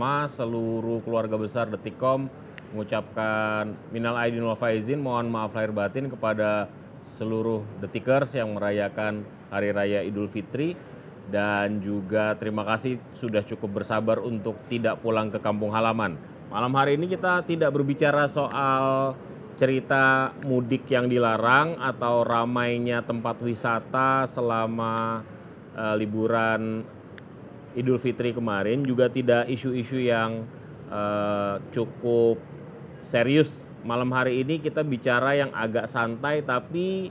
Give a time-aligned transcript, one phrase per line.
[0.00, 2.32] pertama seluruh keluarga besar Detikom
[2.72, 6.72] mengucapkan minal aidin wal faizin, mohon maaf lahir batin kepada
[7.20, 10.72] seluruh Detikers yang merayakan Hari Raya Idul Fitri
[11.28, 16.16] dan juga terima kasih sudah cukup bersabar untuk tidak pulang ke kampung halaman.
[16.48, 19.12] Malam hari ini kita tidak berbicara soal
[19.60, 25.20] cerita mudik yang dilarang atau ramainya tempat wisata selama
[25.76, 26.88] uh, liburan
[27.78, 30.42] Idul Fitri kemarin juga tidak isu-isu yang
[30.90, 32.42] uh, cukup
[32.98, 33.66] serius.
[33.86, 37.08] Malam hari ini kita bicara yang agak santai tapi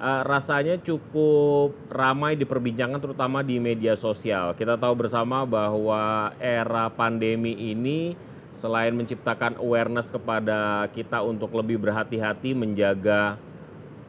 [0.00, 4.56] uh, rasanya cukup ramai diperbincangkan terutama di media sosial.
[4.56, 8.16] Kita tahu bersama bahwa era pandemi ini
[8.52, 13.36] selain menciptakan awareness kepada kita untuk lebih berhati-hati menjaga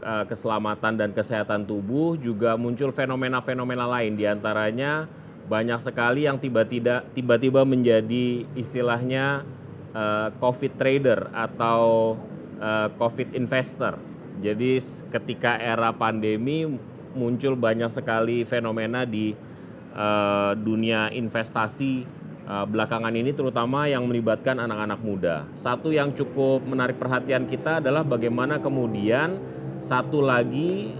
[0.03, 5.07] uh, keselamatan dan kesehatan tubuh, juga muncul fenomena-fenomena lain di antaranya
[5.47, 9.43] banyak sekali yang tiba-tiba tiba-tiba menjadi istilahnya
[9.91, 12.15] uh, COVID trader atau
[12.59, 13.99] uh, COVID investor.
[14.41, 14.81] Jadi
[15.13, 16.65] ketika era pandemi
[17.13, 19.31] muncul banyak sekali fenomena di
[19.93, 22.03] uh, dunia investasi
[22.49, 25.35] uh, belakangan ini terutama yang melibatkan anak-anak muda.
[25.53, 29.37] Satu yang cukup menarik perhatian kita adalah bagaimana kemudian
[29.83, 30.95] satu lagi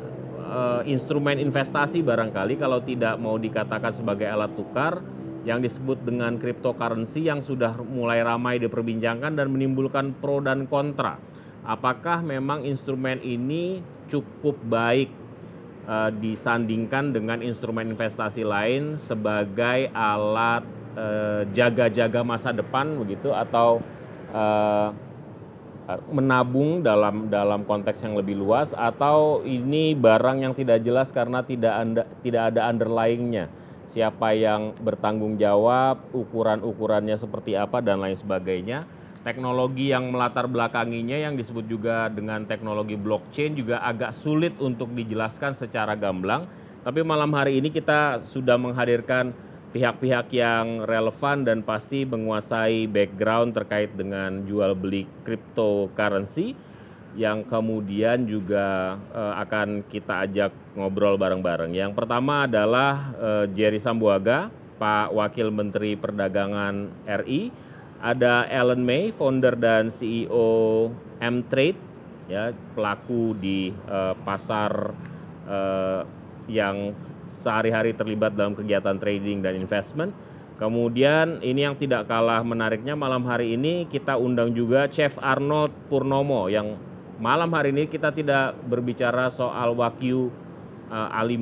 [0.54, 5.02] uh, instrumen investasi barangkali kalau tidak mau dikatakan sebagai alat tukar
[5.44, 11.20] yang disebut dengan cryptocurrency yang sudah mulai ramai diperbincangkan dan menimbulkan pro dan kontra.
[11.68, 15.12] Apakah memang instrumen ini cukup baik
[15.88, 20.64] uh, disandingkan dengan instrumen investasi lain sebagai alat
[20.96, 23.84] uh, jaga-jaga masa depan begitu atau
[24.32, 24.92] uh,
[26.12, 31.74] menabung dalam dalam konteks yang lebih luas atau ini barang yang tidak jelas karena tidak
[31.76, 33.52] anda, tidak ada underlyingnya
[33.94, 38.90] siapa yang bertanggung jawab, ukuran-ukurannya seperti apa dan lain sebagainya.
[39.22, 45.56] Teknologi yang melatar belakanginya yang disebut juga dengan teknologi blockchain juga agak sulit untuk dijelaskan
[45.56, 46.50] secara gamblang.
[46.84, 49.32] Tapi malam hari ini kita sudah menghadirkan
[49.74, 56.54] pihak-pihak yang relevan dan pasti menguasai background terkait dengan jual beli cryptocurrency
[57.18, 61.74] yang kemudian juga uh, akan kita ajak ngobrol bareng-bareng.
[61.74, 66.90] Yang pertama adalah uh, Jerry Sambuaga, Pak Wakil Menteri Perdagangan
[67.26, 67.54] RI.
[68.04, 70.92] Ada Ellen May, founder dan CEO
[71.24, 71.80] M-Trade,
[72.28, 74.92] ya pelaku di uh, pasar
[75.48, 76.02] uh,
[76.52, 76.92] yang
[77.42, 80.14] sehari-hari terlibat dalam kegiatan trading dan investment.
[80.62, 86.46] Kemudian ini yang tidak kalah menariknya malam hari ini kita undang juga Chef Arnold Purnomo
[86.46, 86.78] yang
[87.18, 90.30] malam hari ini kita tidak berbicara soal Wakyu
[90.94, 91.42] uh, A5,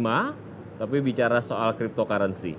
[0.80, 2.56] tapi bicara soal cryptocurrency.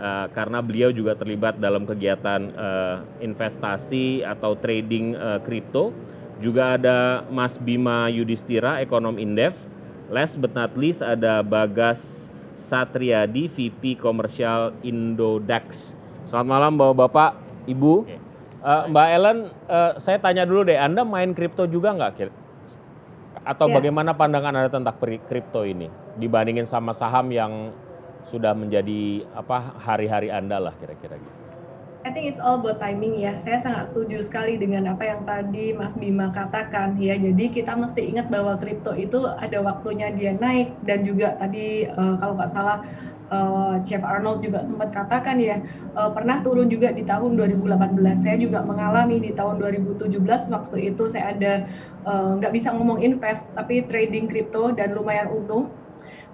[0.00, 5.12] Uh, karena beliau juga terlibat dalam kegiatan uh, investasi atau trading
[5.44, 5.92] kripto.
[5.92, 9.52] Uh, juga ada Mas Bima Yudhistira, ekonom Indef.
[10.08, 12.29] Last but not least ada Bagas
[12.70, 15.98] Satriadi, VP Komersial Indodax.
[16.30, 17.30] Selamat malam Bapak-Bapak,
[17.66, 18.06] Ibu.
[18.62, 22.30] Uh, Mbak Ellen, uh, saya tanya dulu deh, Anda main kripto juga nggak?
[23.40, 23.80] atau ya.
[23.80, 25.88] bagaimana pandangan Anda tentang kripto ini
[26.20, 27.72] dibandingin sama saham yang
[28.28, 31.39] sudah menjadi apa hari-hari Anda lah kira-kira gitu.
[32.10, 33.38] I think it's all about timing ya.
[33.38, 37.14] Saya sangat setuju sekali dengan apa yang tadi Mas Bima katakan ya.
[37.14, 40.74] Jadi kita mesti ingat bahwa kripto itu ada waktunya dia naik.
[40.82, 42.82] Dan juga tadi uh, kalau nggak salah
[43.30, 45.62] uh, Chef Arnold juga sempat katakan ya
[45.94, 50.10] uh, pernah turun juga di tahun 2018 saya juga mengalami di tahun 2017
[50.50, 51.52] waktu itu saya ada
[52.42, 55.70] nggak uh, bisa ngomong invest tapi trading crypto dan lumayan untung.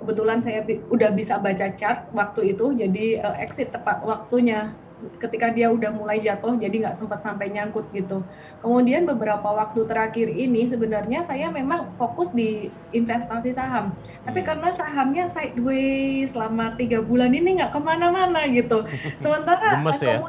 [0.00, 2.72] Kebetulan saya udah bisa baca chart waktu itu.
[2.72, 4.72] Jadi exit tepat waktunya
[5.20, 8.24] ketika dia udah mulai jatuh jadi nggak sempat sampai nyangkut gitu.
[8.64, 13.92] Kemudian beberapa waktu terakhir ini sebenarnya saya memang fokus di investasi saham.
[14.24, 14.48] Tapi hmm.
[14.48, 18.88] karena sahamnya sideways selama tiga bulan ini nggak ke mana-mana gitu.
[19.22, 20.24] Sementara Gemes, ya?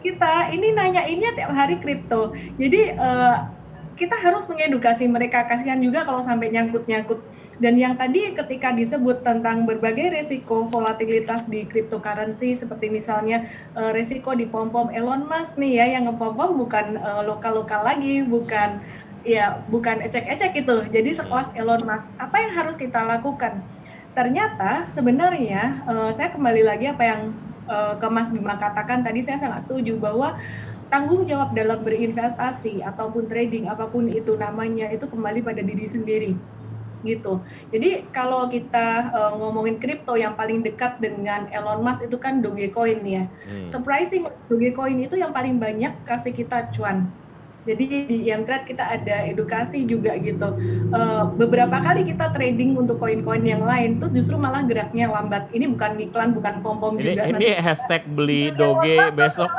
[0.00, 2.32] kita ini nanyainnya tiap hari kripto.
[2.56, 3.52] Jadi uh,
[4.00, 7.20] kita harus mengedukasi mereka kasihan juga kalau sampai nyangkut-nyangkut
[7.60, 13.44] dan yang tadi ketika disebut tentang berbagai resiko volatilitas di cryptocurrency seperti misalnya
[13.76, 18.80] uh, resiko di pom-pom Elon Musk nih ya yang ngepom-pom bukan uh, lokal-lokal lagi, bukan
[19.28, 20.76] ya bukan ecek-ecek itu.
[20.88, 23.60] Jadi sekelas Elon Musk, apa yang harus kita lakukan?
[24.16, 27.36] Ternyata sebenarnya uh, saya kembali lagi apa yang
[27.68, 30.32] uh, ke Mas Bima katakan tadi saya sangat setuju bahwa
[30.88, 36.32] tanggung jawab dalam berinvestasi ataupun trading apa pun itu namanya itu kembali pada diri sendiri
[37.02, 37.40] gitu.
[37.72, 43.00] Jadi kalau kita uh, ngomongin kripto yang paling dekat dengan Elon Musk itu kan Dogecoin
[43.04, 43.24] ya.
[43.48, 43.68] Hmm.
[43.72, 47.08] Surprising Dogecoin itu yang paling banyak kasih kita cuan.
[47.68, 50.56] Jadi di Yantrade kita ada edukasi juga gitu.
[50.88, 55.52] Uh, beberapa kali kita trading untuk koin-koin yang lain tuh justru malah geraknya lambat.
[55.52, 57.28] Ini bukan iklan, bukan pom-pom juga.
[57.28, 57.52] Ini nanti.
[57.60, 59.52] hashtag beli doge besok.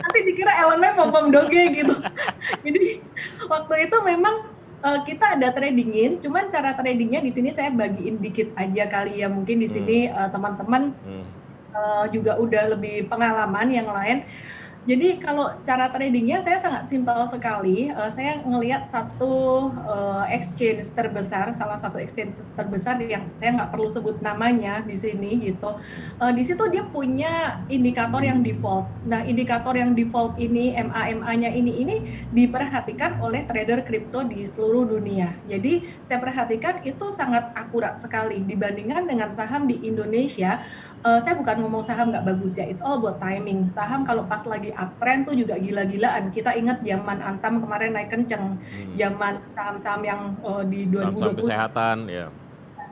[0.00, 1.94] nanti dikira elemen pom-pom doge gitu.
[2.64, 3.04] Jadi
[3.44, 4.48] waktu itu memang
[4.84, 9.28] uh, kita ada tradingin, cuman cara tradingnya di sini saya bagiin dikit aja kali ya.
[9.28, 10.16] Mungkin di sini hmm.
[10.16, 11.24] uh, teman-teman hmm.
[11.72, 14.24] uh, juga udah lebih pengalaman yang lain.
[14.88, 17.92] Jadi kalau cara tradingnya saya sangat simpel sekali.
[17.92, 23.92] Uh, saya ngelihat satu uh, exchange terbesar, salah satu exchange terbesar yang saya nggak perlu
[23.92, 25.76] sebut namanya di sini gitu.
[26.16, 28.88] Uh, di situ dia punya indikator yang default.
[29.04, 31.96] Nah indikator yang default ini MA-MA-nya ini ini
[32.32, 35.36] diperhatikan oleh trader kripto di seluruh dunia.
[35.44, 40.64] Jadi saya perhatikan itu sangat akurat sekali dibandingkan dengan saham di Indonesia.
[41.04, 43.68] Uh, saya bukan ngomong saham nggak bagus ya, it's all about timing.
[43.76, 46.30] Saham kalau pas lagi lagi uptrend tuh juga gila-gilaan.
[46.30, 48.94] Kita ingat zaman Antam kemarin naik kenceng, hmm.
[48.94, 50.94] zaman saham-saham yang uh, di 2020.
[51.02, 52.26] Saham-saham kesehatan, ya.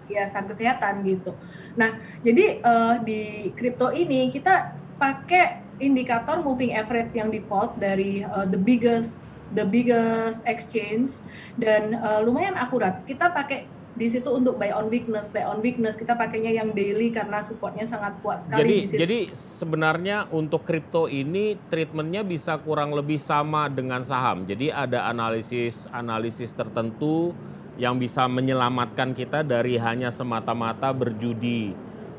[0.09, 1.33] Iya, saham kesehatan gitu.
[1.79, 1.95] Nah,
[2.27, 8.59] jadi uh, di kripto ini kita pakai indikator moving average yang default dari uh, the
[8.59, 9.15] biggest
[9.55, 11.23] the biggest exchange
[11.57, 13.01] dan uh, lumayan akurat.
[13.07, 17.11] Kita pakai di situ untuk buy on weakness, buy on weakness kita pakainya yang daily
[17.11, 18.63] karena supportnya sangat kuat sekali.
[18.63, 19.01] Jadi, di situ.
[19.03, 24.47] jadi sebenarnya untuk kripto ini treatmentnya bisa kurang lebih sama dengan saham.
[24.47, 27.35] Jadi ada analisis analisis tertentu
[27.75, 31.75] yang bisa menyelamatkan kita dari hanya semata-mata berjudi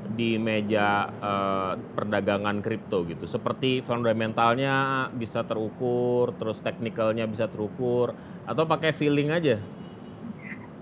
[0.09, 3.23] di meja uh, perdagangan kripto gitu.
[3.23, 8.11] Seperti fundamentalnya bisa terukur, terus teknikalnya bisa terukur,
[8.43, 9.78] atau pakai feeling aja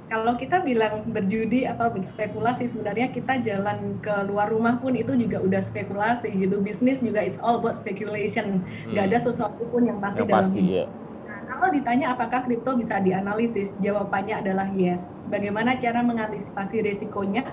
[0.07, 5.43] kalau kita bilang berjudi atau berspekulasi sebenarnya kita jalan ke luar rumah pun itu juga
[5.43, 9.11] udah spekulasi gitu bisnis juga it's all about speculation nggak hmm.
[9.11, 10.71] ada sesuatu pun yang pasti yang dalam hidup.
[10.71, 10.85] Ya.
[11.27, 17.43] Nah, kalau ditanya apakah kripto bisa dianalisis jawabannya adalah yes bagaimana cara mengantisipasi resikonya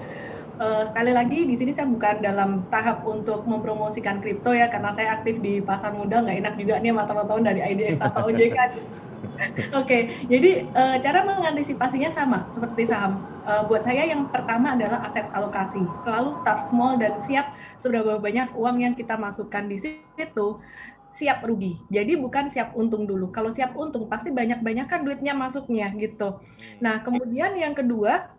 [0.55, 5.19] Uh, sekali lagi di sini saya bukan dalam tahap untuk mempromosikan kripto ya karena saya
[5.19, 8.59] aktif di pasar modal nggak enak juga nih sama teman-teman dari IDX atau OJK
[9.75, 13.23] okay, jadi uh, cara mengantisipasinya sama seperti saham.
[13.45, 15.85] Uh, buat saya yang pertama adalah aset alokasi.
[16.03, 20.47] Selalu start small dan siap seberapa banyak uang yang kita masukkan di situ
[21.15, 21.79] siap rugi.
[21.95, 23.31] Jadi bukan siap untung dulu.
[23.31, 26.43] Kalau siap untung pasti banyak-banyak kan duitnya masuknya gitu.
[26.83, 28.35] Nah, kemudian yang kedua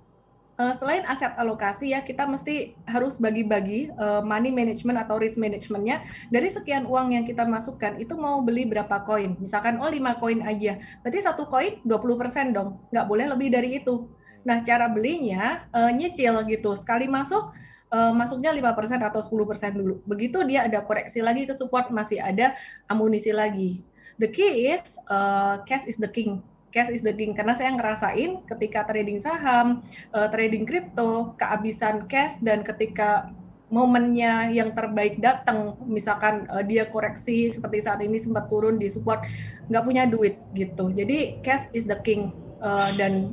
[0.60, 6.04] uh, selain aset alokasi ya kita mesti harus bagi-bagi uh, money management atau risk managementnya.
[6.32, 9.36] Dari sekian uang yang kita masukkan itu mau beli berapa koin?
[9.40, 10.80] Misalkan oh 5 koin aja.
[11.04, 12.80] Berarti satu koin 20% dong.
[12.92, 14.08] Nggak boleh lebih dari itu.
[14.46, 16.76] Nah cara belinya uh, nyicil gitu.
[16.80, 17.52] Sekali masuk
[17.92, 20.02] uh, masuknya 5% atau 10% dulu.
[20.08, 22.56] Begitu dia ada koreksi lagi ke support masih ada
[22.88, 23.84] amunisi lagi.
[24.16, 26.40] The key is uh, cash is the king
[26.76, 29.80] cash is the king karena saya ngerasain ketika trading saham,
[30.12, 33.32] uh, trading kripto, kehabisan cash dan ketika
[33.72, 39.24] momennya yang terbaik datang, misalkan uh, dia koreksi seperti saat ini sempat turun di support,
[39.72, 40.92] nggak punya duit gitu.
[40.92, 43.32] Jadi cash is the king uh, dan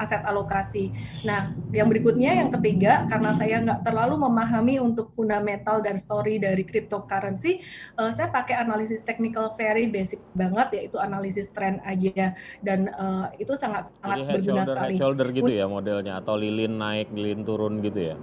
[0.00, 0.92] aset alokasi.
[1.26, 6.64] Nah, yang berikutnya yang ketiga, karena saya nggak terlalu memahami untuk fundamental dan story dari
[6.64, 7.60] cryptocurrency,
[8.00, 12.32] uh, saya pakai analisis technical very basic banget, yaitu analisis trend aja,
[12.64, 14.92] dan uh, itu sangat sangat Jadi berguna shoulder, sekali.
[14.94, 18.16] Head shoulder gitu ya modelnya, atau lilin naik, lilin turun gitu ya?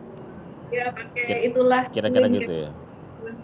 [0.70, 1.90] Ya, pakai itulah.
[1.90, 2.72] Kira-kira gitu ya?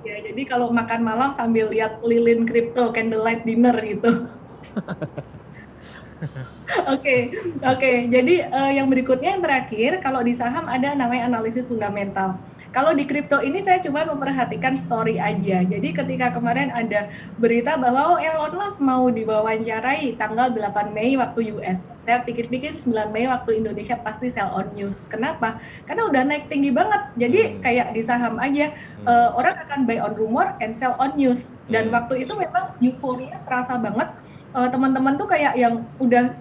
[0.01, 4.29] Ya, jadi kalau makan malam sambil lihat lilin crypto candlelight dinner gitu.
[6.93, 7.91] Oke, oke.
[8.09, 12.37] Jadi uh, yang berikutnya yang terakhir, kalau di saham ada namanya analisis fundamental.
[12.75, 15.63] Kalau di kripto ini saya cuma memperhatikan story aja.
[15.63, 17.07] Jadi ketika kemarin ada
[17.39, 21.87] berita bahwa oh Elon Musk mau diwawancarai tanggal 8 Mei waktu US.
[22.03, 25.07] Saya pikir-pikir 9 Mei waktu Indonesia pasti sell on news.
[25.07, 25.63] Kenapa?
[25.87, 27.15] Karena udah naik tinggi banget.
[27.15, 27.53] Jadi hmm.
[27.63, 29.07] kayak di saham aja hmm.
[29.07, 31.55] uh, orang akan buy on rumor and sell on news.
[31.71, 31.95] Dan hmm.
[31.95, 34.11] waktu itu memang euforia terasa banget
[34.55, 36.31] uh, teman-teman tuh kayak yang udah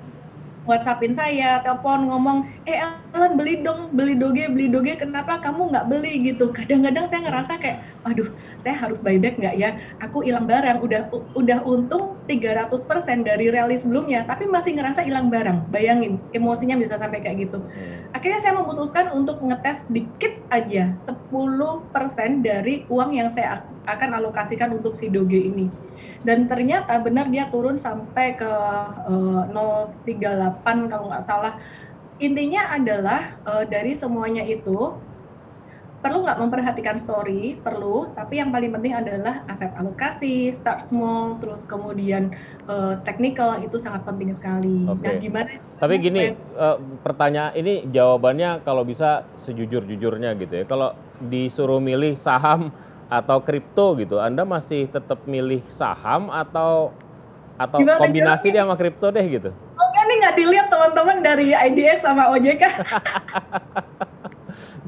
[0.64, 2.80] WhatsAppin saya, telepon ngomong, eh
[3.14, 6.48] Ellen beli dong, beli doge, beli doge, kenapa kamu nggak beli gitu?
[6.50, 9.76] Kadang-kadang saya ngerasa kayak, aduh, saya harus buyback nggak ya?
[10.00, 12.80] Aku hilang barang, udah udah untung 300%
[13.22, 15.68] dari rally sebelumnya, tapi masih ngerasa hilang barang.
[15.68, 17.60] Bayangin, emosinya bisa sampai kayak gitu.
[17.60, 18.16] Hmm.
[18.16, 24.96] Akhirnya saya memutuskan untuk ngetes dikit aja, 10% dari uang yang saya akan alokasikan untuk
[24.96, 25.68] si doge ini
[26.26, 28.48] dan ternyata benar dia turun sampai ke
[29.06, 31.54] uh, eh, 038 kalau nggak salah
[32.24, 34.96] intinya adalah uh, dari semuanya itu
[36.04, 37.56] perlu nggak memperhatikan story?
[37.64, 42.36] Perlu tapi yang paling penting adalah aset alokasi start small terus kemudian
[42.68, 44.84] uh, technical itu sangat penting sekali.
[44.84, 45.04] Okay.
[45.04, 45.50] nah gimana
[45.80, 50.64] tapi gini uh, pertanyaan ini jawabannya kalau bisa sejujur jujurnya gitu ya.
[50.68, 50.92] Kalau
[51.24, 52.68] disuruh milih saham
[53.08, 56.92] atau kripto gitu anda masih tetap milih saham atau
[57.54, 59.50] atau gimana kombinasi dia sama kripto deh gitu
[60.36, 62.64] dilihat teman-teman dari IDX sama OJK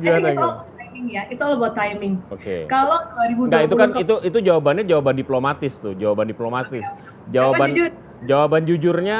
[0.02, 0.50] gimana gitu
[0.96, 1.22] timing ya.
[1.28, 2.24] It's all about timing.
[2.32, 2.40] Oke.
[2.40, 2.60] Okay.
[2.72, 6.86] Kalau 2020 Enggak, itu kan itu itu jawabannya jawaban diplomatis tuh, jawaban diplomatis.
[7.28, 7.92] Jawaban jujur.
[8.24, 9.18] jawaban jujurnya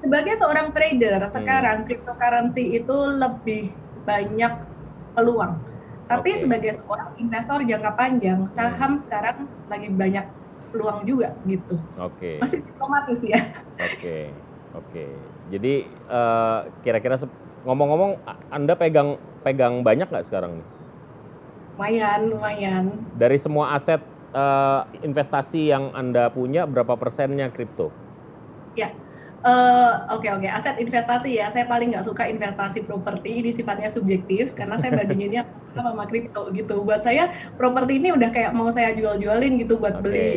[0.00, 1.30] sebagai seorang trader hmm.
[1.30, 3.70] sekarang cryptocurrency itu lebih
[4.08, 4.52] banyak
[5.14, 5.60] peluang.
[6.10, 6.40] Tapi okay.
[6.42, 8.50] sebagai seorang investor jangka panjang, hmm.
[8.50, 9.02] saham hmm.
[9.06, 9.36] sekarang
[9.70, 10.26] lagi banyak
[10.74, 11.78] peluang juga gitu.
[12.00, 12.18] Oke.
[12.18, 12.36] Okay.
[12.42, 13.40] Masih diplomatis ya.
[13.78, 13.94] Oke.
[14.00, 14.24] Okay.
[14.70, 15.04] Oke.
[15.04, 15.10] Okay.
[15.50, 15.74] Jadi
[16.06, 17.18] uh, kira-kira
[17.66, 18.22] ngomong-ngomong
[18.54, 20.66] Anda pegang pegang banyak nggak sekarang nih?
[21.80, 22.84] Lumayan, lumayan.
[23.16, 24.04] Dari semua aset
[24.36, 27.88] uh, investasi yang Anda punya, berapa persennya kripto?
[28.76, 28.92] Ya,
[29.42, 30.44] uh, oke okay, oke.
[30.44, 30.50] Okay.
[30.52, 35.48] Aset investasi ya, saya paling nggak suka investasi properti, ini sifatnya subjektif, karena saya bandinginnya
[35.72, 36.84] sama kripto gitu.
[36.84, 40.04] Buat saya, properti ini udah kayak mau saya jual-jualin gitu buat okay.
[40.04, 40.28] beli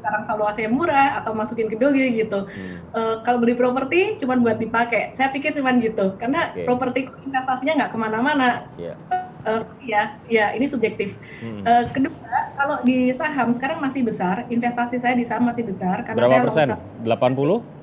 [0.00, 2.48] sekarang valuasinya murah atau masukin ke doge gitu.
[2.48, 2.76] Hmm.
[2.96, 5.12] Uh, kalau beli properti cuma buat dipakai.
[5.14, 6.64] Saya pikir cuma gitu karena okay.
[6.64, 8.48] properti investasinya nggak ke mana-mana.
[8.80, 8.96] Yeah.
[9.44, 11.12] Uh, ya, ya ini subjektif.
[11.44, 11.64] Hmm.
[11.64, 12.16] Uh, kedua,
[12.56, 16.76] kalau di saham sekarang masih besar, investasi saya di saham masih besar karena Berapa persen?
[17.04, 17.80] 80?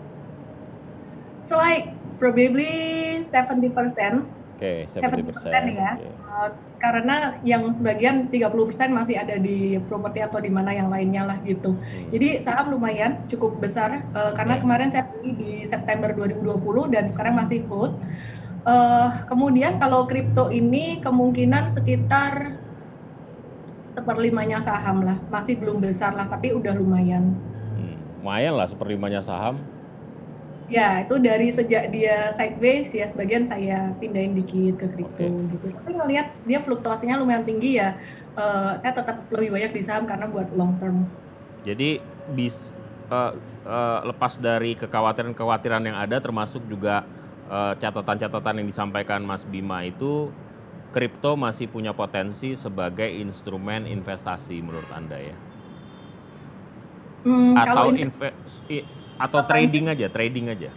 [1.48, 6.02] So like probably 70 persen Oke, okay, 70%, 70% ya.
[6.02, 6.14] Okay.
[6.26, 6.50] Uh,
[6.82, 11.78] karena yang sebagian 30% masih ada di properti atau di mana yang lainnya lah gitu.
[11.78, 12.10] Hmm.
[12.10, 16.58] Jadi saham lumayan cukup besar uh, karena kemarin saya beli di September 2020
[16.90, 18.02] dan sekarang masih hold.
[18.66, 22.58] Uh, kemudian kalau kripto ini kemungkinan sekitar
[23.94, 27.38] seperlimanya saham lah, masih belum besar lah, tapi udah lumayan.
[27.78, 29.62] Hmm, lumayan lah seperlimanya saham.
[30.68, 35.52] Ya, itu dari sejak dia sideways ya sebagian saya pindahin dikit ke kripto okay.
[35.56, 35.66] gitu.
[35.72, 37.96] Tapi ngelihat dia fluktuasinya lumayan tinggi ya,
[38.36, 41.08] uh, saya tetap lebih banyak di saham karena buat long term.
[41.64, 42.04] Jadi
[42.36, 42.76] bis
[43.08, 43.32] uh,
[43.64, 47.08] uh, lepas dari kekhawatiran-kekhawatiran yang ada termasuk juga
[47.80, 50.36] catatan-catatan uh, yang disampaikan Mas Bima itu
[50.92, 55.36] kripto masih punya potensi sebagai instrumen investasi menurut Anda ya?
[57.24, 60.70] Hmm, Atau investasi atau trading aja, trading aja.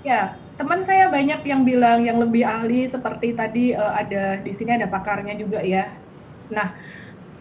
[0.00, 4.80] Ya, teman saya banyak yang bilang yang lebih ahli seperti tadi uh, ada di sini
[4.80, 5.92] ada pakarnya juga ya.
[6.48, 6.72] Nah,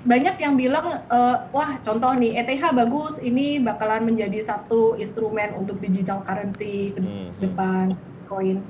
[0.03, 5.79] banyak yang bilang uh, wah contoh nih ETH bagus ini bakalan menjadi satu instrumen untuk
[5.83, 7.39] digital currency ke hmm, hmm.
[7.39, 7.85] depan
[8.27, 8.63] koin.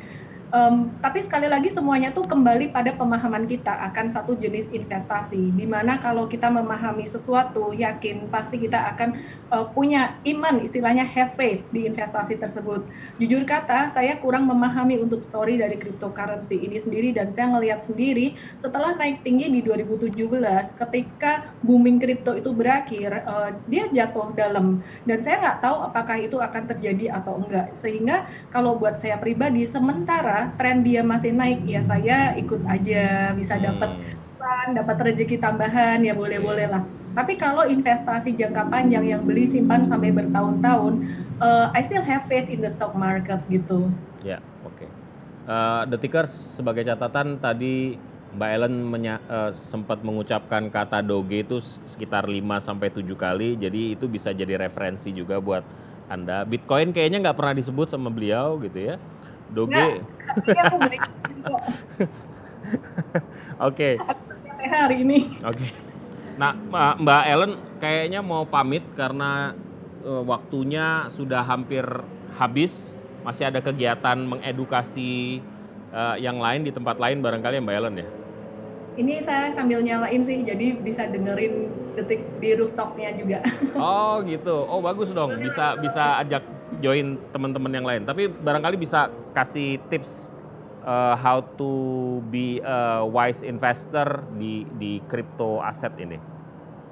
[0.49, 5.53] Um, tapi sekali lagi semuanya tuh kembali pada pemahaman kita akan satu jenis investasi.
[5.53, 9.09] Di mana kalau kita memahami sesuatu, yakin pasti kita akan
[9.53, 12.81] uh, punya iman, istilahnya have faith di investasi tersebut.
[13.21, 18.33] Jujur kata, saya kurang memahami untuk story dari cryptocurrency ini sendiri dan saya ngelihat sendiri
[18.57, 20.17] setelah naik tinggi di 2017,
[20.73, 26.41] ketika booming kripto itu berakhir, uh, dia jatuh dalam dan saya nggak tahu apakah itu
[26.41, 27.69] akan terjadi atau enggak.
[27.77, 33.59] Sehingga kalau buat saya pribadi, sementara tren dia masih naik ya saya ikut aja bisa
[33.59, 34.77] dapat hmm.
[34.77, 36.83] dapat rezeki tambahan ya boleh-boleh lah.
[37.17, 40.93] Tapi kalau investasi jangka panjang yang beli simpan sampai bertahun-tahun,
[41.41, 43.89] uh, I still have faith in the stock market gitu.
[44.21, 44.77] Ya, oke.
[44.77, 44.89] Okay.
[45.49, 46.29] Uh, The Tickers
[46.61, 47.97] sebagai catatan tadi
[48.29, 51.57] Mbak Ellen menya, uh, sempat mengucapkan kata doge itu
[51.89, 53.57] sekitar 5 sampai 7 kali.
[53.57, 55.65] Jadi itu bisa jadi referensi juga buat
[56.05, 56.45] Anda.
[56.45, 58.95] Bitcoin kayaknya nggak pernah disebut sama beliau gitu ya.
[59.53, 60.01] Doge.
[63.67, 63.97] Oke.
[64.69, 65.39] hari ini.
[65.41, 65.57] Oke.
[65.57, 65.71] Okay.
[66.39, 66.55] Nah,
[66.95, 67.53] Mbak Ellen
[67.83, 69.51] kayaknya mau pamit karena
[70.05, 71.83] uh, waktunya sudah hampir
[72.37, 72.95] habis.
[73.19, 75.43] Masih ada kegiatan mengedukasi
[75.91, 78.07] uh, yang lain di tempat lain barangkali ya Mbak Ellen ya?
[78.99, 83.39] Ini saya sambil nyalain sih, jadi bisa dengerin detik di rooftopnya juga.
[83.79, 86.43] Oh gitu, oh bagus dong, bisa bisa ajak
[86.79, 88.01] join teman-teman yang lain.
[88.03, 90.31] Tapi barangkali bisa kasih tips
[90.83, 91.71] uh, how to
[92.33, 96.19] be a wise investor di di crypto aset ini.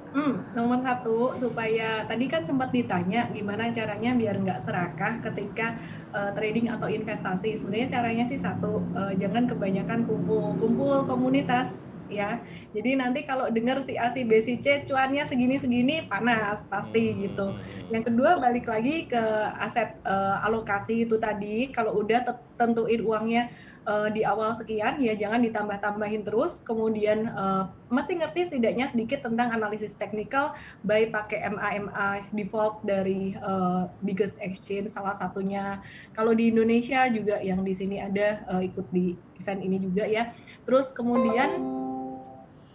[0.07, 5.77] Hmm, nomor satu supaya tadi kan sempat ditanya gimana caranya biar nggak serakah ketika
[6.15, 7.59] uh, trading atau investasi.
[7.59, 11.69] Sebenarnya caranya sih satu, uh, jangan kebanyakan kumpul-kumpul komunitas
[12.07, 12.39] ya.
[12.71, 17.23] Jadi nanti kalau dengar si A, si B, si C cuannya segini-segini panas pasti Hmm,
[17.25, 17.47] gitu.
[17.93, 19.23] Yang kedua balik lagi ke
[19.57, 21.71] aset eh, alokasi itu tadi.
[21.71, 22.23] Kalau udah
[22.57, 23.49] tentuin uangnya
[23.87, 26.61] eh, di awal sekian ya jangan ditambah-tambahin terus.
[26.61, 33.81] Kemudian eh, mesti ngerti setidaknya sedikit tentang analisis teknikal baik pakai MA-MA default dari eh,
[34.03, 35.79] biggest exchange salah satunya.
[36.13, 40.33] Kalau di Indonesia juga yang di sini ada eh, ikut di event ini juga ya.
[40.67, 41.76] Terus kemudian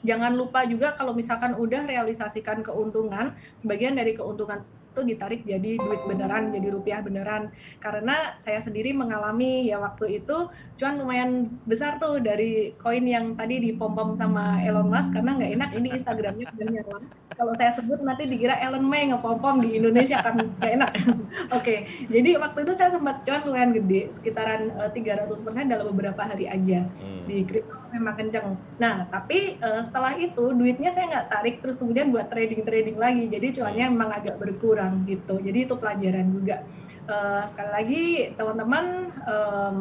[0.02, 6.04] jangan lupa juga kalau misalkan udah realisasikan keuntungan, sebagian dari keuntungan itu ditarik jadi duit
[6.04, 7.48] beneran, jadi rupiah beneran.
[7.80, 13.56] Karena saya sendiri mengalami ya waktu itu cuan lumayan besar tuh dari koin yang tadi
[13.64, 16.98] dipom-pom sama Elon Musk karena nggak enak ini Instagramnya nyala.
[17.32, 20.90] Kalau saya sebut nanti dikira Elon May ngepom-pom di Indonesia kan nggak enak.
[21.56, 26.44] Oke, jadi waktu itu saya sempat cuan lumayan gede, sekitaran eh, 300% dalam beberapa hari
[26.46, 27.24] aja Hmm.
[27.30, 28.58] di kripto memang kenceng.
[28.82, 33.30] Nah, tapi eh, setelah itu duitnya saya nggak tarik terus kemudian buat trading-trading lagi.
[33.30, 35.38] Jadi cuannya memang agak berkurang gitu.
[35.42, 36.66] Jadi itu pelajaran juga.
[37.02, 38.04] Eh, sekali lagi
[38.38, 39.78] teman-teman em,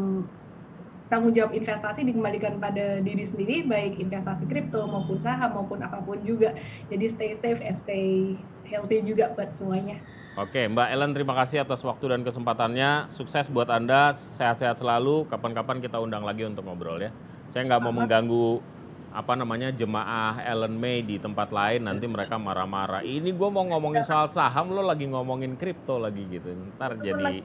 [1.06, 6.18] tanggung jawab investasi dikembalikan pada diri sendiri baik investasi kripto maupun saham maupun apa pun
[6.26, 6.56] juga.
[6.90, 8.34] Jadi stay safe and stay
[8.66, 10.02] healthy juga buat semuanya.
[10.40, 13.12] Oke, Mbak Ellen terima kasih atas waktu dan kesempatannya.
[13.12, 15.28] Sukses buat Anda, sehat-sehat selalu.
[15.28, 17.12] Kapan-kapan kita undang lagi untuk ngobrol ya.
[17.52, 18.64] Saya nggak mau mengganggu
[19.12, 23.04] apa namanya jemaah Ellen May di tempat lain nanti mereka marah-marah.
[23.04, 26.56] Ini gue mau ngomongin soal saham, lo lagi ngomongin kripto lagi gitu.
[26.76, 27.44] Ntar jadi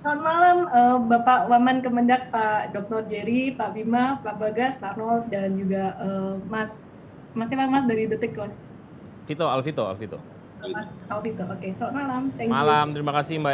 [0.00, 3.04] Selamat malam eh, Bapak Waman Kemendak, Pak Dr.
[3.12, 6.72] Jerry, Pak Bima, Pak Bagas, Pak Arnold, dan juga eh, Mas
[7.36, 8.54] Mas siapa Mas dari Detik Kos?
[9.28, 10.16] Vito, Alvito, Alvito.
[10.72, 11.44] Mas Alvito.
[11.44, 12.22] Oke, selamat malam.
[12.32, 12.56] Thank you.
[12.56, 13.48] Malam, terima kasih Mbak